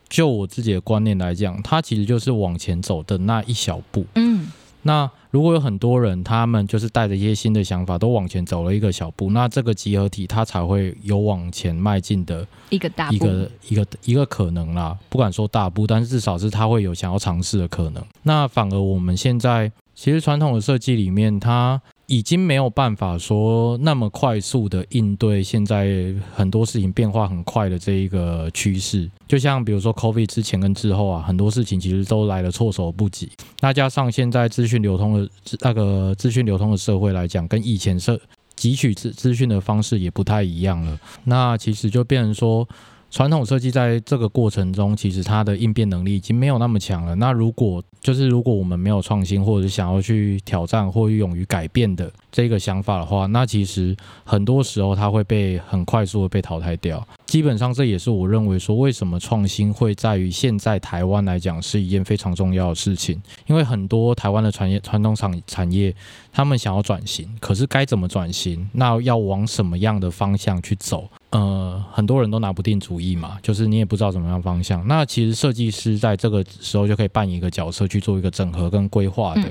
[0.07, 4.05] 就我自己的观念来讲，它其实就是往前走的那一小步。
[4.13, 4.51] 嗯。
[4.83, 14.95] 那如果有很多人，他们就是带着一些新的想法，都往前走了一个小步，那这个集合体它才会有往前迈进的一个大一个一个一个可能啦。
[15.09, 18.05] 不敢说大步，但是至少是他会有想要尝试的可能。
[18.21, 21.81] 那反而我们现在其实传统的设计里面，它
[22.13, 29.09] 已经没有办法说那么快速的应对现在很多事情变化很快的这一个趋势。
[29.27, 33.31] 就像比如说 COVID 之前跟之后啊，很多事情其实都来的措手不及。
[33.61, 35.29] 那加上现在资讯流通的
[35.61, 38.21] 那个资讯流通的社会来讲，跟以前社
[38.55, 40.99] 汲取资资讯的方式也不太一样了。
[41.23, 42.67] 那其实就变成说。
[43.13, 47.13] 传统设计在这个过程中，其实它的应变能力已经没有那么强了。
[47.13, 57.07] 那如果就是如果我们没有创新，或者是想要去挑战或勇于改变的这个想法的话，那其实很多时候它会被很快速的被淘汰掉。
[57.27, 63.21] 基本上这也是我认为说，为什么创新会在于现在台湾来讲是一件非常重要的事情。
[63.45, 65.95] 因为很多台湾的产业传统产产业，
[66.31, 68.67] 他们想要转型，可是该怎么转型？
[68.73, 71.07] 那要往什么样的方向去走？
[71.33, 74.87] 呃，很多人都拿不定主意嘛，就是你也不知道怎么样方向。
[74.87, 79.41] 那其实设计师在这个时候就可以扮演一个角色，去做一个整合跟规划的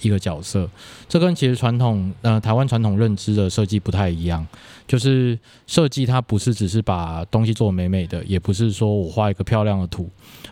[0.00, 0.70] 一个角色。
[1.08, 4.46] 这跟其实传统呃台湾传统认知的设计不太一样，
[4.86, 10.08] 就是设计它不是只是把东西做美美的，也不是说我画一个漂亮的图。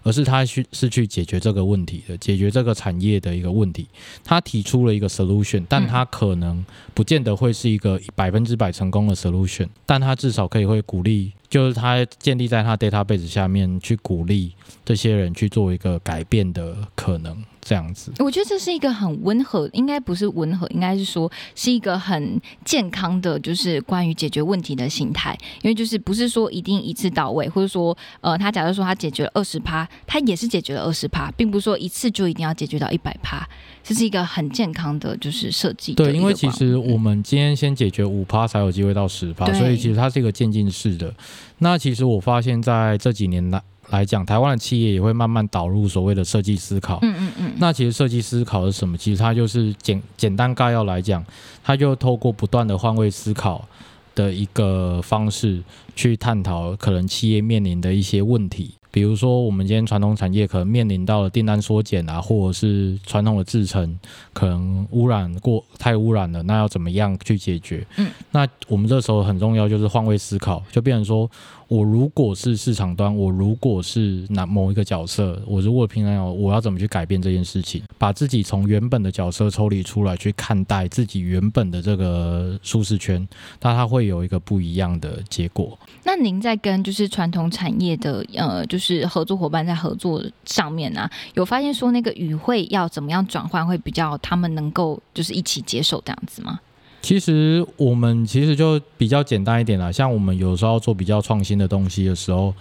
[0.07, 3.89] 而是他去是去解决这个问题的，解决这个产业的一个问题。
[4.23, 6.65] 他提出了一个 solution，但他可能
[6.95, 14.53] 不见得会是一个百分之百成功的 solution，但他至少可以会鼓励，就是他建立在他 database 下面去鼓励
[14.85, 17.37] 这些人去做一个改变的可能。
[17.69, 25.37] 这样子，我觉得这是一个很温和，应该不是温和，应该是说是一个很健康的，就是关于解决问题的心态。
[25.63, 33.45] 因为就是不是说一定一次到位，或者说呃，他假如说他解决了二十趴，他也是解决了二十趴，并不是说一次就一定要解决到一百趴。
[33.83, 35.95] 这是一个很健康的，就是设计。
[35.95, 41.13] 对，因为其实我们今天先解决五趴，才有机会到十趴，所以其实它是一个渐进式的。
[41.59, 43.61] 那其实我发现在这几年来。
[43.91, 46.99] 来讲，台湾的企业也会慢慢导入所谓的设计思考。
[47.03, 47.53] 嗯嗯嗯。
[47.59, 48.97] 那其实设计思考是什么？
[48.97, 51.25] 其实它就是简简单概要来讲，
[51.63, 53.67] 它就透过不断的换位思考
[54.15, 55.63] 的一个方式，
[55.95, 58.75] 去探讨可能企业面临的一些问题。
[58.91, 63.99] 比如说，我们今天传统产业可能面临到了订单缩减啊，或者是传统的制程
[64.33, 67.87] 可能污染过太污染了，那要怎么样去解决？
[67.97, 71.31] 嗯，那我们这时候很重要就是换位思考，就变成说。
[71.69, 83.27] 我如果是市场端，我如果是哪某一个角色，我如果平常要我要怎么去改变这件事情，把自己从原本的角色抽离出来，去看待自己原本的这个舒适圈，
[83.61, 85.77] 那它会有一个不一样的结果。
[86.05, 96.61] 那您在跟就是传统产业的呃，就是是合作伙伴在合作上面呢，有发现说那个语汇要怎么样转换会比较他们能够就是一起接受这样子吗？
[97.03, 102.55] 其实我们其实就比较简单一点啦，像我们有时候做比较创新的东西的时候。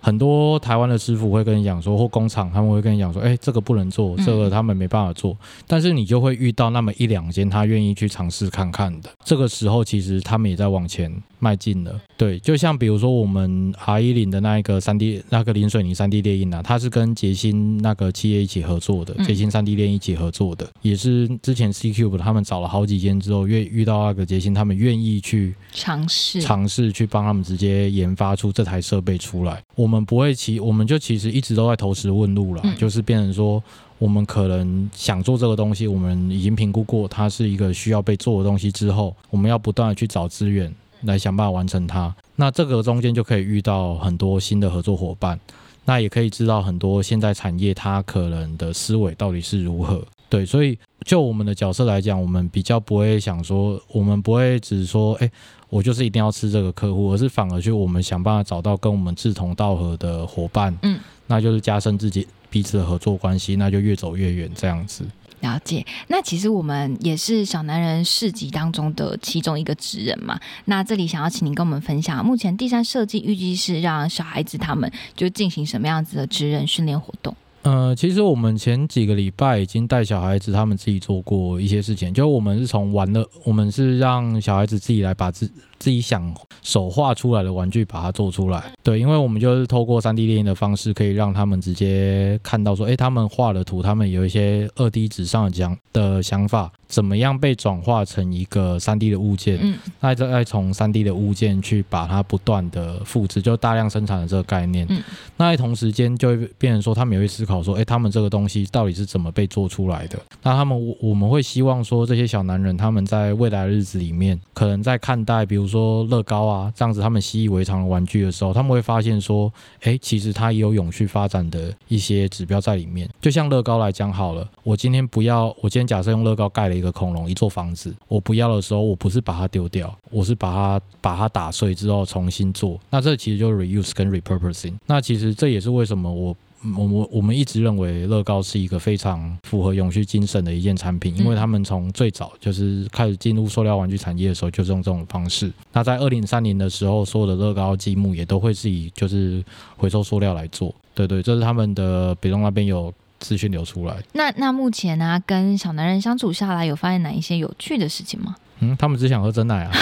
[0.00, 5.36] 很多台湾的师傅会跟你讲说，或工厂他们会跟你讲说，哎，这个不能做，这个他们没办法做。
[5.66, 9.10] 但是你就会遇到那么一两间他愿意去尝试看看的。
[9.24, 12.00] 这个时候其实他们也在往前迈进了。
[12.16, 29.62] 对，就像比如说我们 R 一零的那一个三 D 那个零水泥三 D 列印啊，它是跟捷星那个企业一起合作的，捷星三 D 列印一起合作的，也是之前 C Cube 他们找了好几间之后，愿遇到那个捷星，他们愿意去尝试尝试去帮他们直接研发出这台设备出来。
[29.76, 33.60] 我们不会其，我们就其实一直都在投石问路了，就是变成说，
[33.98, 40.72] 我们可能想做这个东西，我们已经评估过它是一个需要被做的东西之后，我们要不断的去找资源
[41.02, 42.14] 来想办法完成它。
[42.36, 45.40] 那这个中间就可以遇到很多新的合作伙伴，
[45.84, 50.06] 那也可以知道很多现在产业它可能的思维到底是如何。
[50.28, 55.30] 对，所以就我们的角色来讲，我们比较不会想说，我们不会只说，哎。
[55.68, 65.04] 我就是一定要吃这个客户，而是反而去我们想办法找到跟我们志同道合的伙伴，嗯，那就是加深自己彼此的合作关系，那就越走越远这样子。
[65.40, 70.36] 了解，那其实我们也是小男人市集当中的其中一个职人嘛。
[70.64, 77.36] 那这里想要请您跟我们分享，目前第三设计预计是让小孩子他们就进行什么样子的职人训练活动？
[77.62, 85.50] 呃，其实我们前几个礼拜已经带小孩子他们自己做过一些事情，就我们是从玩乐，我们是让小孩子自己来把自。
[85.78, 88.72] 自己想手画出来的玩具，把它做出来。
[88.82, 99.58] 对，因为我们就是透过三 D 电影的方式，可以让他们直接看到说，哎，他们画的图，他们有一些二 D 纸上的讲的想法，怎么样被转化成一个三 D 的物件？
[99.62, 104.84] 嗯，那再再从三 D 的物件去把它不断的复制，就大量生产的这个概念。
[104.90, 105.00] 嗯，
[105.36, 110.18] 那在同时间就会变成说，他们也会思考说，哎，他们这个东西到底是怎么被做出来的？
[110.42, 115.67] 那他们我们会希望说，这些小男人他们在未来的日子里面，可能在看待，比如。
[115.68, 119.52] 说乐高啊，这样子他们习以为常的玩具的时候，他们会发现说，
[119.82, 123.08] 哎，其实它也有永续发展的一些指标在里面。
[123.20, 132.80] 就像乐高来讲好了，我今天不要，我今天假设用乐高盖了一个恐龙、一座房子，我不要的时候，我不是把它丢掉，我是把它把它打碎之后重新做。
[132.88, 134.74] 那这其实就是 reuse 跟 repurposing。
[134.86, 136.34] 那其实这也是为什么我。
[136.76, 145.52] 我我我们一直认为乐高是一个非常符合永续精神的一件产品，因为他们从最早就是开始进入塑料玩具产业的时候，就是用这种方式。
[145.72, 149.44] 那在二零三零的时候，所有的乐高积木也都会是以就是
[149.76, 150.74] 回收塑料来做。
[150.94, 153.96] 对对，这是他们的北东那边有资讯流出来。
[154.12, 158.34] 那那目前呢，跟小男人相处下来，有发现哪一些有趣的事情吗？
[158.60, 159.70] 嗯，他们只想喝真奶啊。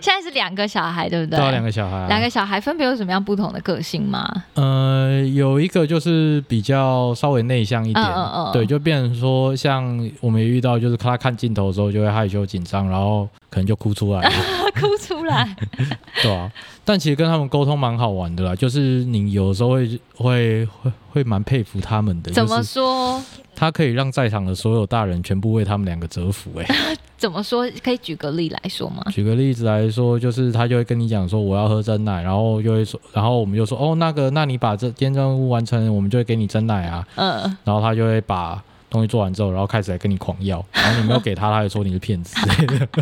[0.00, 1.38] 现在是两个小孩，对不对？
[1.38, 2.06] 对，两个小孩。
[2.08, 4.28] 两个小孩分别有什么样不同的个性吗？
[4.54, 8.06] 呃，有一个就是比较稍微内向一点，
[8.52, 9.84] 对，就变成说，像
[10.20, 14.30] 我们遇到，就是他看镜头的时候就会害羞紧张，然后可能就哭出来了。
[14.74, 15.56] 哭出来。
[16.20, 16.50] 对啊，
[16.84, 22.32] 但其实跟他们沟通蛮好玩的啦，就是你有时候会会会会蛮佩服他们的。
[22.32, 23.22] 怎么说？
[23.54, 26.66] 他可以让在场的所有大人全部为他们两个折服，哎，
[27.16, 27.70] 怎么说？
[27.84, 29.04] 可以举个例来说吗？
[29.12, 37.06] 举个例子来说，就是他就会跟你讲说我要喝真奶，然后就会说，然后我们就说哦，那个，那你把这件任务完成，我们就会给你真奶啊。
[37.14, 38.60] 嗯，然后他就会把
[38.94, 42.34] 东西做完之后，然后开始来跟你狂要，然后你没有给他，他就说你是骗子。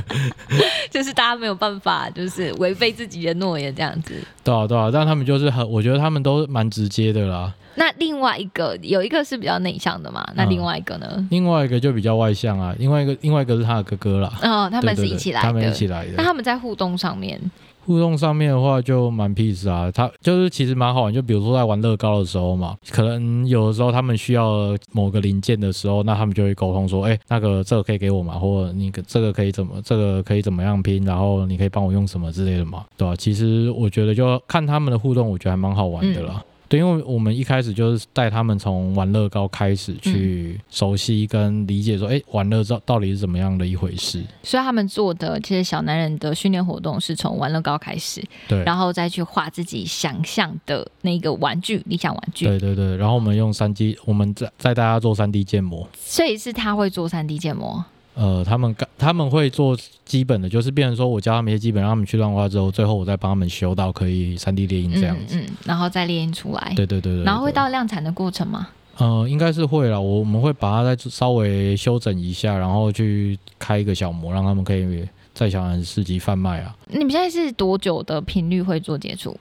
[0.90, 4.14] 就是大家没有办法，就是违背自己的诺言这样子。
[4.42, 7.52] 对啊，对啊，但他们就是很，我觉得他们都蛮直接的啦。
[7.74, 10.26] 那另外一个有一个是比较内向的嘛？
[10.34, 11.26] 那另外一个呢？
[11.30, 12.74] 另外一个就比较外向啊。
[12.78, 14.30] 另外一个，另外一个是他的哥哥啦。
[14.42, 15.46] 哦，他们是一起来的。
[15.46, 16.12] 他们一起来的。
[16.16, 17.40] 那他们在互动上面，
[17.84, 19.90] 互动上面的话就蛮 peace 啊。
[19.90, 21.12] 他就是其实蛮好玩。
[21.12, 28.34] 就比如说在玩乐高的时候嘛，可能有的时候他们需要某个零件的时候，那他们就会沟通说：“哎，那个这个可以给我吗？
[28.38, 31.04] 或者你这个可以怎么，这个可以怎么样拼？
[31.04, 32.84] 然后你可以帮我用什么之类的嘛？
[32.96, 33.14] 对吧？
[33.16, 36.42] 其实我觉得就看他们的互动，我觉得还蛮好玩的啦。
[36.72, 44.24] 对，因为我们一开始就是带他们从玩乐高开始去熟悉跟理解，说，哎，玩乐到到底是怎么样的一回事。
[44.42, 52.46] 所以他们做的其实小男人的训练活动是从玩乐高开始，对，然后再去画自己想象的那个玩具，理想玩具。
[52.46, 55.86] 对对对，然后我们用三 D，我们在在大家做三 D 建模。
[55.94, 57.84] 所以是他会做三 D 建模。
[58.14, 66.72] 呃，他们他们会做基本的，就是变成说我教他们一些基本，让他们去乱画之后，最后我再帮他们修到可以三 D 列印这样子，嗯，然后再列印出来。
[66.76, 67.24] 对对对对。
[67.24, 68.68] 然后会到量产的过程吗？
[68.98, 76.76] 呃，应该是会了，我们会把它再稍微修整一下，然后去开一个小模，让他们可以在小人市集贩卖啊。
[76.88, 79.34] 你们现在是多久的频率会做接触？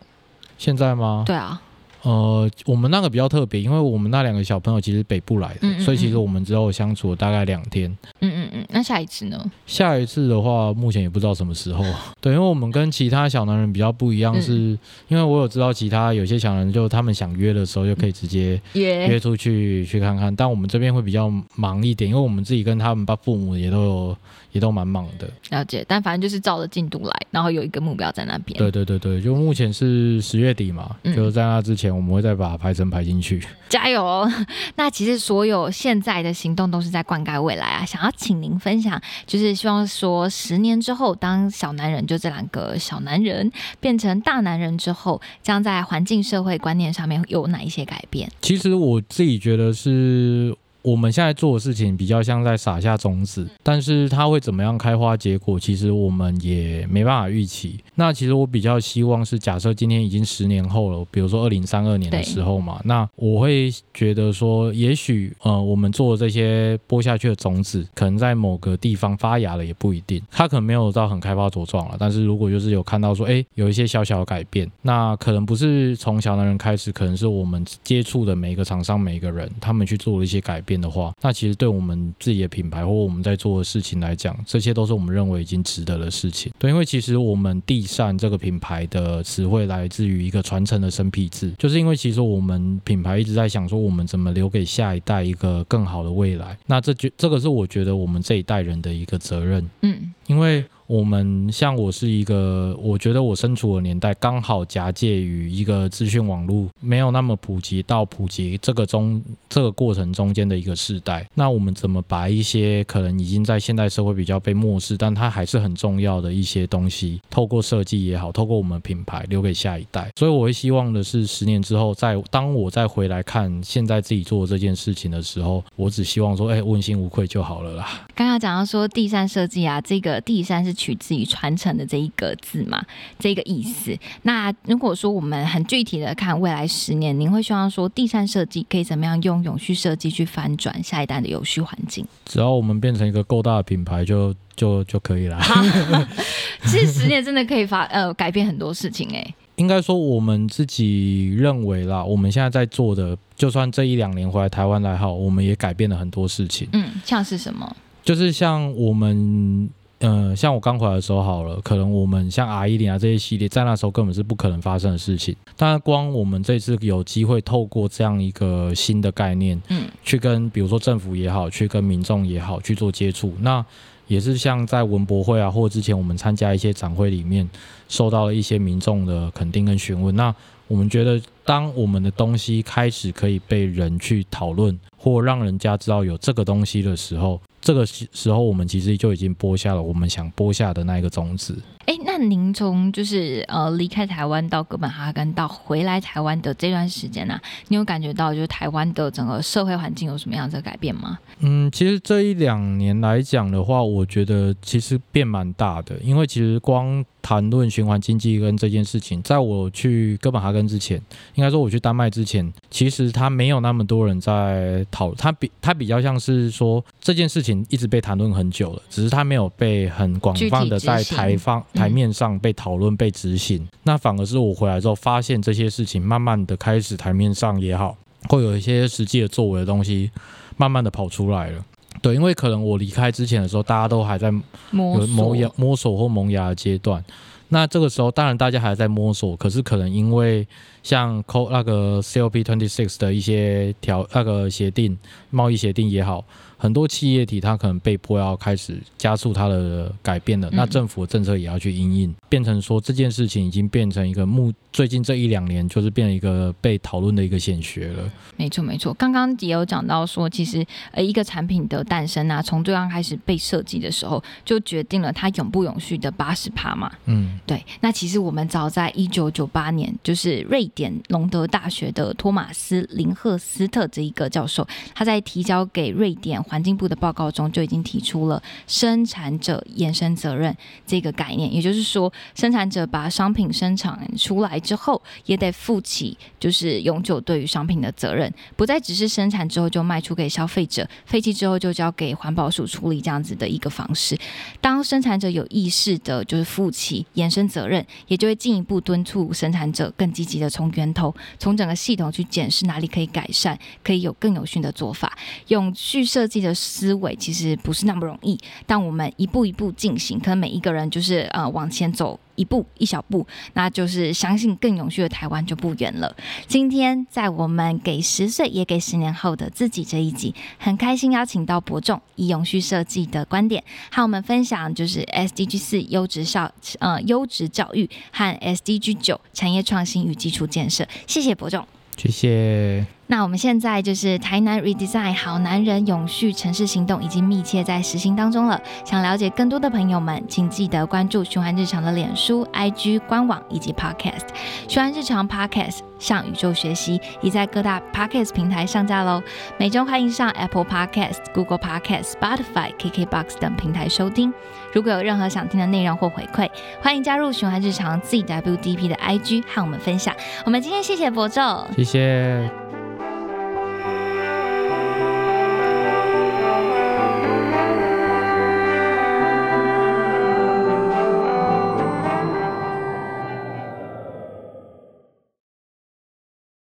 [0.57, 1.24] 现在吗？
[1.28, 1.61] 对啊。
[2.04, 7.89] 呃，我们那个比较特别，因为我们那两个小朋友其实北部来的，所以其实我们之后相处了大概两天。
[8.22, 9.52] 嗯嗯嗯，那下一次呢？
[9.68, 11.84] 下一次的话，目前也不知道什么时候。
[12.20, 14.78] 对，因为我们跟其他小男人比较不一样，是
[15.08, 24.18] 因为我有知道其他有些小男人，就他们想约的时候就可以直接约约出去去看看，但我们这边会比较忙一点，因为我们自己跟他们爸父母也都有。
[24.52, 25.84] 也都蛮忙的，了解。
[25.88, 28.58] 但反正就是照着进度来，然后有一个目标在那边。
[28.58, 33.41] 对对对对，就目前是十月底嘛，就是在那之前，我们会再把排程排进去。
[33.70, 34.30] 加油！
[34.76, 37.86] 那其实所有现在的行动都是在灌溉未来啊。
[37.86, 43.49] 想要请您分享，就是希望说十年之后，当小男人就这两个小男人
[43.80, 48.30] 变成大男人之后，将在环境社会观念上面有哪一些改变？
[48.41, 50.56] 其实我自己觉得是。
[50.84, 57.79] 我们现在做的事情比较像在撒下种子，但是它会怎么样开花结果，其实我们也没办法预期。
[57.95, 70.21] 那其实我比较希望是，假设今天已经十年后了，比如说二零三二年的时候嘛，那我会觉得说，也许呃，我们做的这些播下去的种子，可能在某个地方发芽了，也不一定。
[70.32, 80.70] 它可能没有到很开花茁壮了，但是如果就是有看到说，哎，有一些小小的改变，那可能不是从小的人开始，可能是我们接触的每一个厂商、每一个人，他们去做了一些改变。
[80.72, 86.53] 变的话，那其实对我们自己的品牌或我们在做的事情来讲，这些都是我们认为已经值得的事情。
[86.57, 96.57] 对，因为其实我们地善这个品牌的词汇来自于一个传承的生僻字，就是因为其实我们品牌一直在想说，我们怎么留给下一代一个更好的未来。
[96.65, 99.69] 那这就这个是我觉得我们这一代人的一个责任。
[99.82, 100.63] 嗯，因为。
[100.92, 111.26] 我们像我是一个，我觉得我身处的年代刚好夹介于一个资讯网络没有那么普及到普及这个中这个过程中间的一个时代。
[111.34, 120.12] 那我们怎么把一些可能已经在现代社会比较被漠视，但它还是很重要的一些东西，透过设计也好，透过我们品牌留给下一代。
[120.18, 128.06] 所以我会希望的是，十年之后，在当我再回来看现在自己做这件事情的时候，我只希望说，哎，问心无愧就好了啦。
[128.14, 132.84] 刚刚讲到说地善设计啊，这个第三是取自于传承的这一个字嘛，
[133.19, 133.95] 这个意思。
[134.23, 142.03] 那如果说我们很具体的看未来十年，您会希望说第三设计可以怎么样用永续设计去翻转下一代的永续环境？
[142.25, 145.39] 只要我们变成一个够大的品牌，就就就可以了。
[146.65, 149.34] 其实十年真的可以发呃改变很多事情哎。
[149.57, 156.67] 应该说我们自己认为啦，我们现在在做的，就算这一两年回来台湾来好，我们也改变了很多事情。
[156.73, 157.75] 嗯，像是什么？
[158.03, 159.69] 就是像我们，
[160.02, 165.36] 呃，像我刚回来的时候好了，可能我们像 R 一零啊这些系列，在那时候根本是不可能发生的事情。
[165.56, 173.66] 但是光我们这次有机会透过这样一个新的概念，嗯，去跟比如说政府也好，去跟民众也好去做接触，那。
[174.08, 177.49] 也是像在文博会啊，或者之前我们参加一些展会里面，
[177.88, 180.14] 受到了一些民众的肯定跟询问。
[180.14, 180.36] 那
[180.68, 191.55] 我们觉得，当我们的东西开始可以被人去讨论，或让人家知道有这个东西的时候，这个时候我们其实就已经播下了我们想播下的那一个种子。
[191.86, 201.17] 哎，那您从就是呃离开台湾到哥本哈根到回来台湾的这段时间呢，你有感觉到就是台湾的整个社会环境有什么样的改变吗？
[201.39, 211.01] 嗯，其实这一两年来讲的话，我觉得其实变蛮大的，因为其实光谈论循环经济跟这件事情，在我去哥本哈根之前，
[211.36, 221.63] 应该说我去丹麦之前，其实他没有那么多人在讨，他比他比较像是说这件事情一直被谈论很久了，只是他没有被很广泛的在台方。
[221.82, 227.97] 台面上被讨论、被执行，那反而是我回来之后发现这些事情，慢慢的开始台面上也好，
[228.29, 230.11] 会有一些实际的作为的东西，
[230.57, 231.65] 慢慢的跑出来了。
[232.01, 234.32] 对，因为可能我离开之前的时候，大家都还在
[234.69, 237.03] 摸摸芽、摸索或萌芽的阶段。
[237.49, 240.47] 那这个时候，当然大家还在摸索，可是可能因为
[240.84, 244.97] 像 Co 那个 COP twenty six 的一些条那个协定、
[245.32, 246.23] 贸易协定也好。
[246.62, 258.09] 很多企业体，它可能被迫要开始加速它的改变了，那政府的政策也要去应应，变成说这件事情已经变成一个目，最近这一两年就是变成一个被讨论的一个显学了。
[258.36, 258.93] 没错，没错。
[258.93, 266.91] 刚刚也有讲到说，其实呃一个产品的诞生啊，从最刚开始被设计的时候，就决定了它永不永续的八十趴嘛。
[267.05, 267.63] 嗯，对。
[267.82, 276.41] 那其实我们早在一九九八年，就是瑞典隆德大学的托马斯林赫斯特这一个教授，他在提交给瑞典。
[276.41, 280.55] 环境部的报告中就已经提出了生产者延伸责任
[280.86, 294.18] 这个概念，也就是说，生产者把商品生产出来之后，也得负起就是永久对于商品的责任，不再只是生产之后就卖出给消费者，废弃之后就交给环保署处理这样子的一个方式。
[294.59, 306.41] 当生产者有意识的，就是负起延伸责任，也就会进一步敦促生产者更积极的从源头、从整个系统去检视哪里可以改善，可以有更有序的做法，永续设计。
[306.41, 308.36] 的思维其实不是那么容易，
[308.66, 316.16] 但我们一步一步进行，可能每一个人就是呃往前走一步一小步，那就是相信更永续的台湾就不远了。
[316.48, 330.88] 今天在我们给十岁也给十年后的自己这一集，很开心邀请到伯仲以永续设计的观点，和我们分享就是 SDG 四优质校呃优质教育和 SDG 九产业创新与基础建设。
[331.06, 331.68] 谢谢伯仲，
[331.98, 332.86] 谢谢。
[333.08, 338.60] 那我们现在就是台南 Redesign 好男人永续城市行动已经密切在实行当中了。
[338.86, 344.30] 想了解更多的朋友们，请记得关注循环日常的脸书、IG 官网以及 Podcast。
[344.70, 349.22] 循环日常 Podcast 向宇宙学习，已在各大 Podcast 平台上架喽。
[349.58, 354.34] 每周欢迎上 Apple Podcast、Google Podcast、Spotify、KKBox 等平台收听。
[354.74, 356.49] 如果有任何想听的内容或回馈，
[356.82, 360.15] 欢迎加入循环日常 ZWDP 的 IG 和我们分享。
[360.45, 362.70] 我们今天谢谢博宙，谢谢。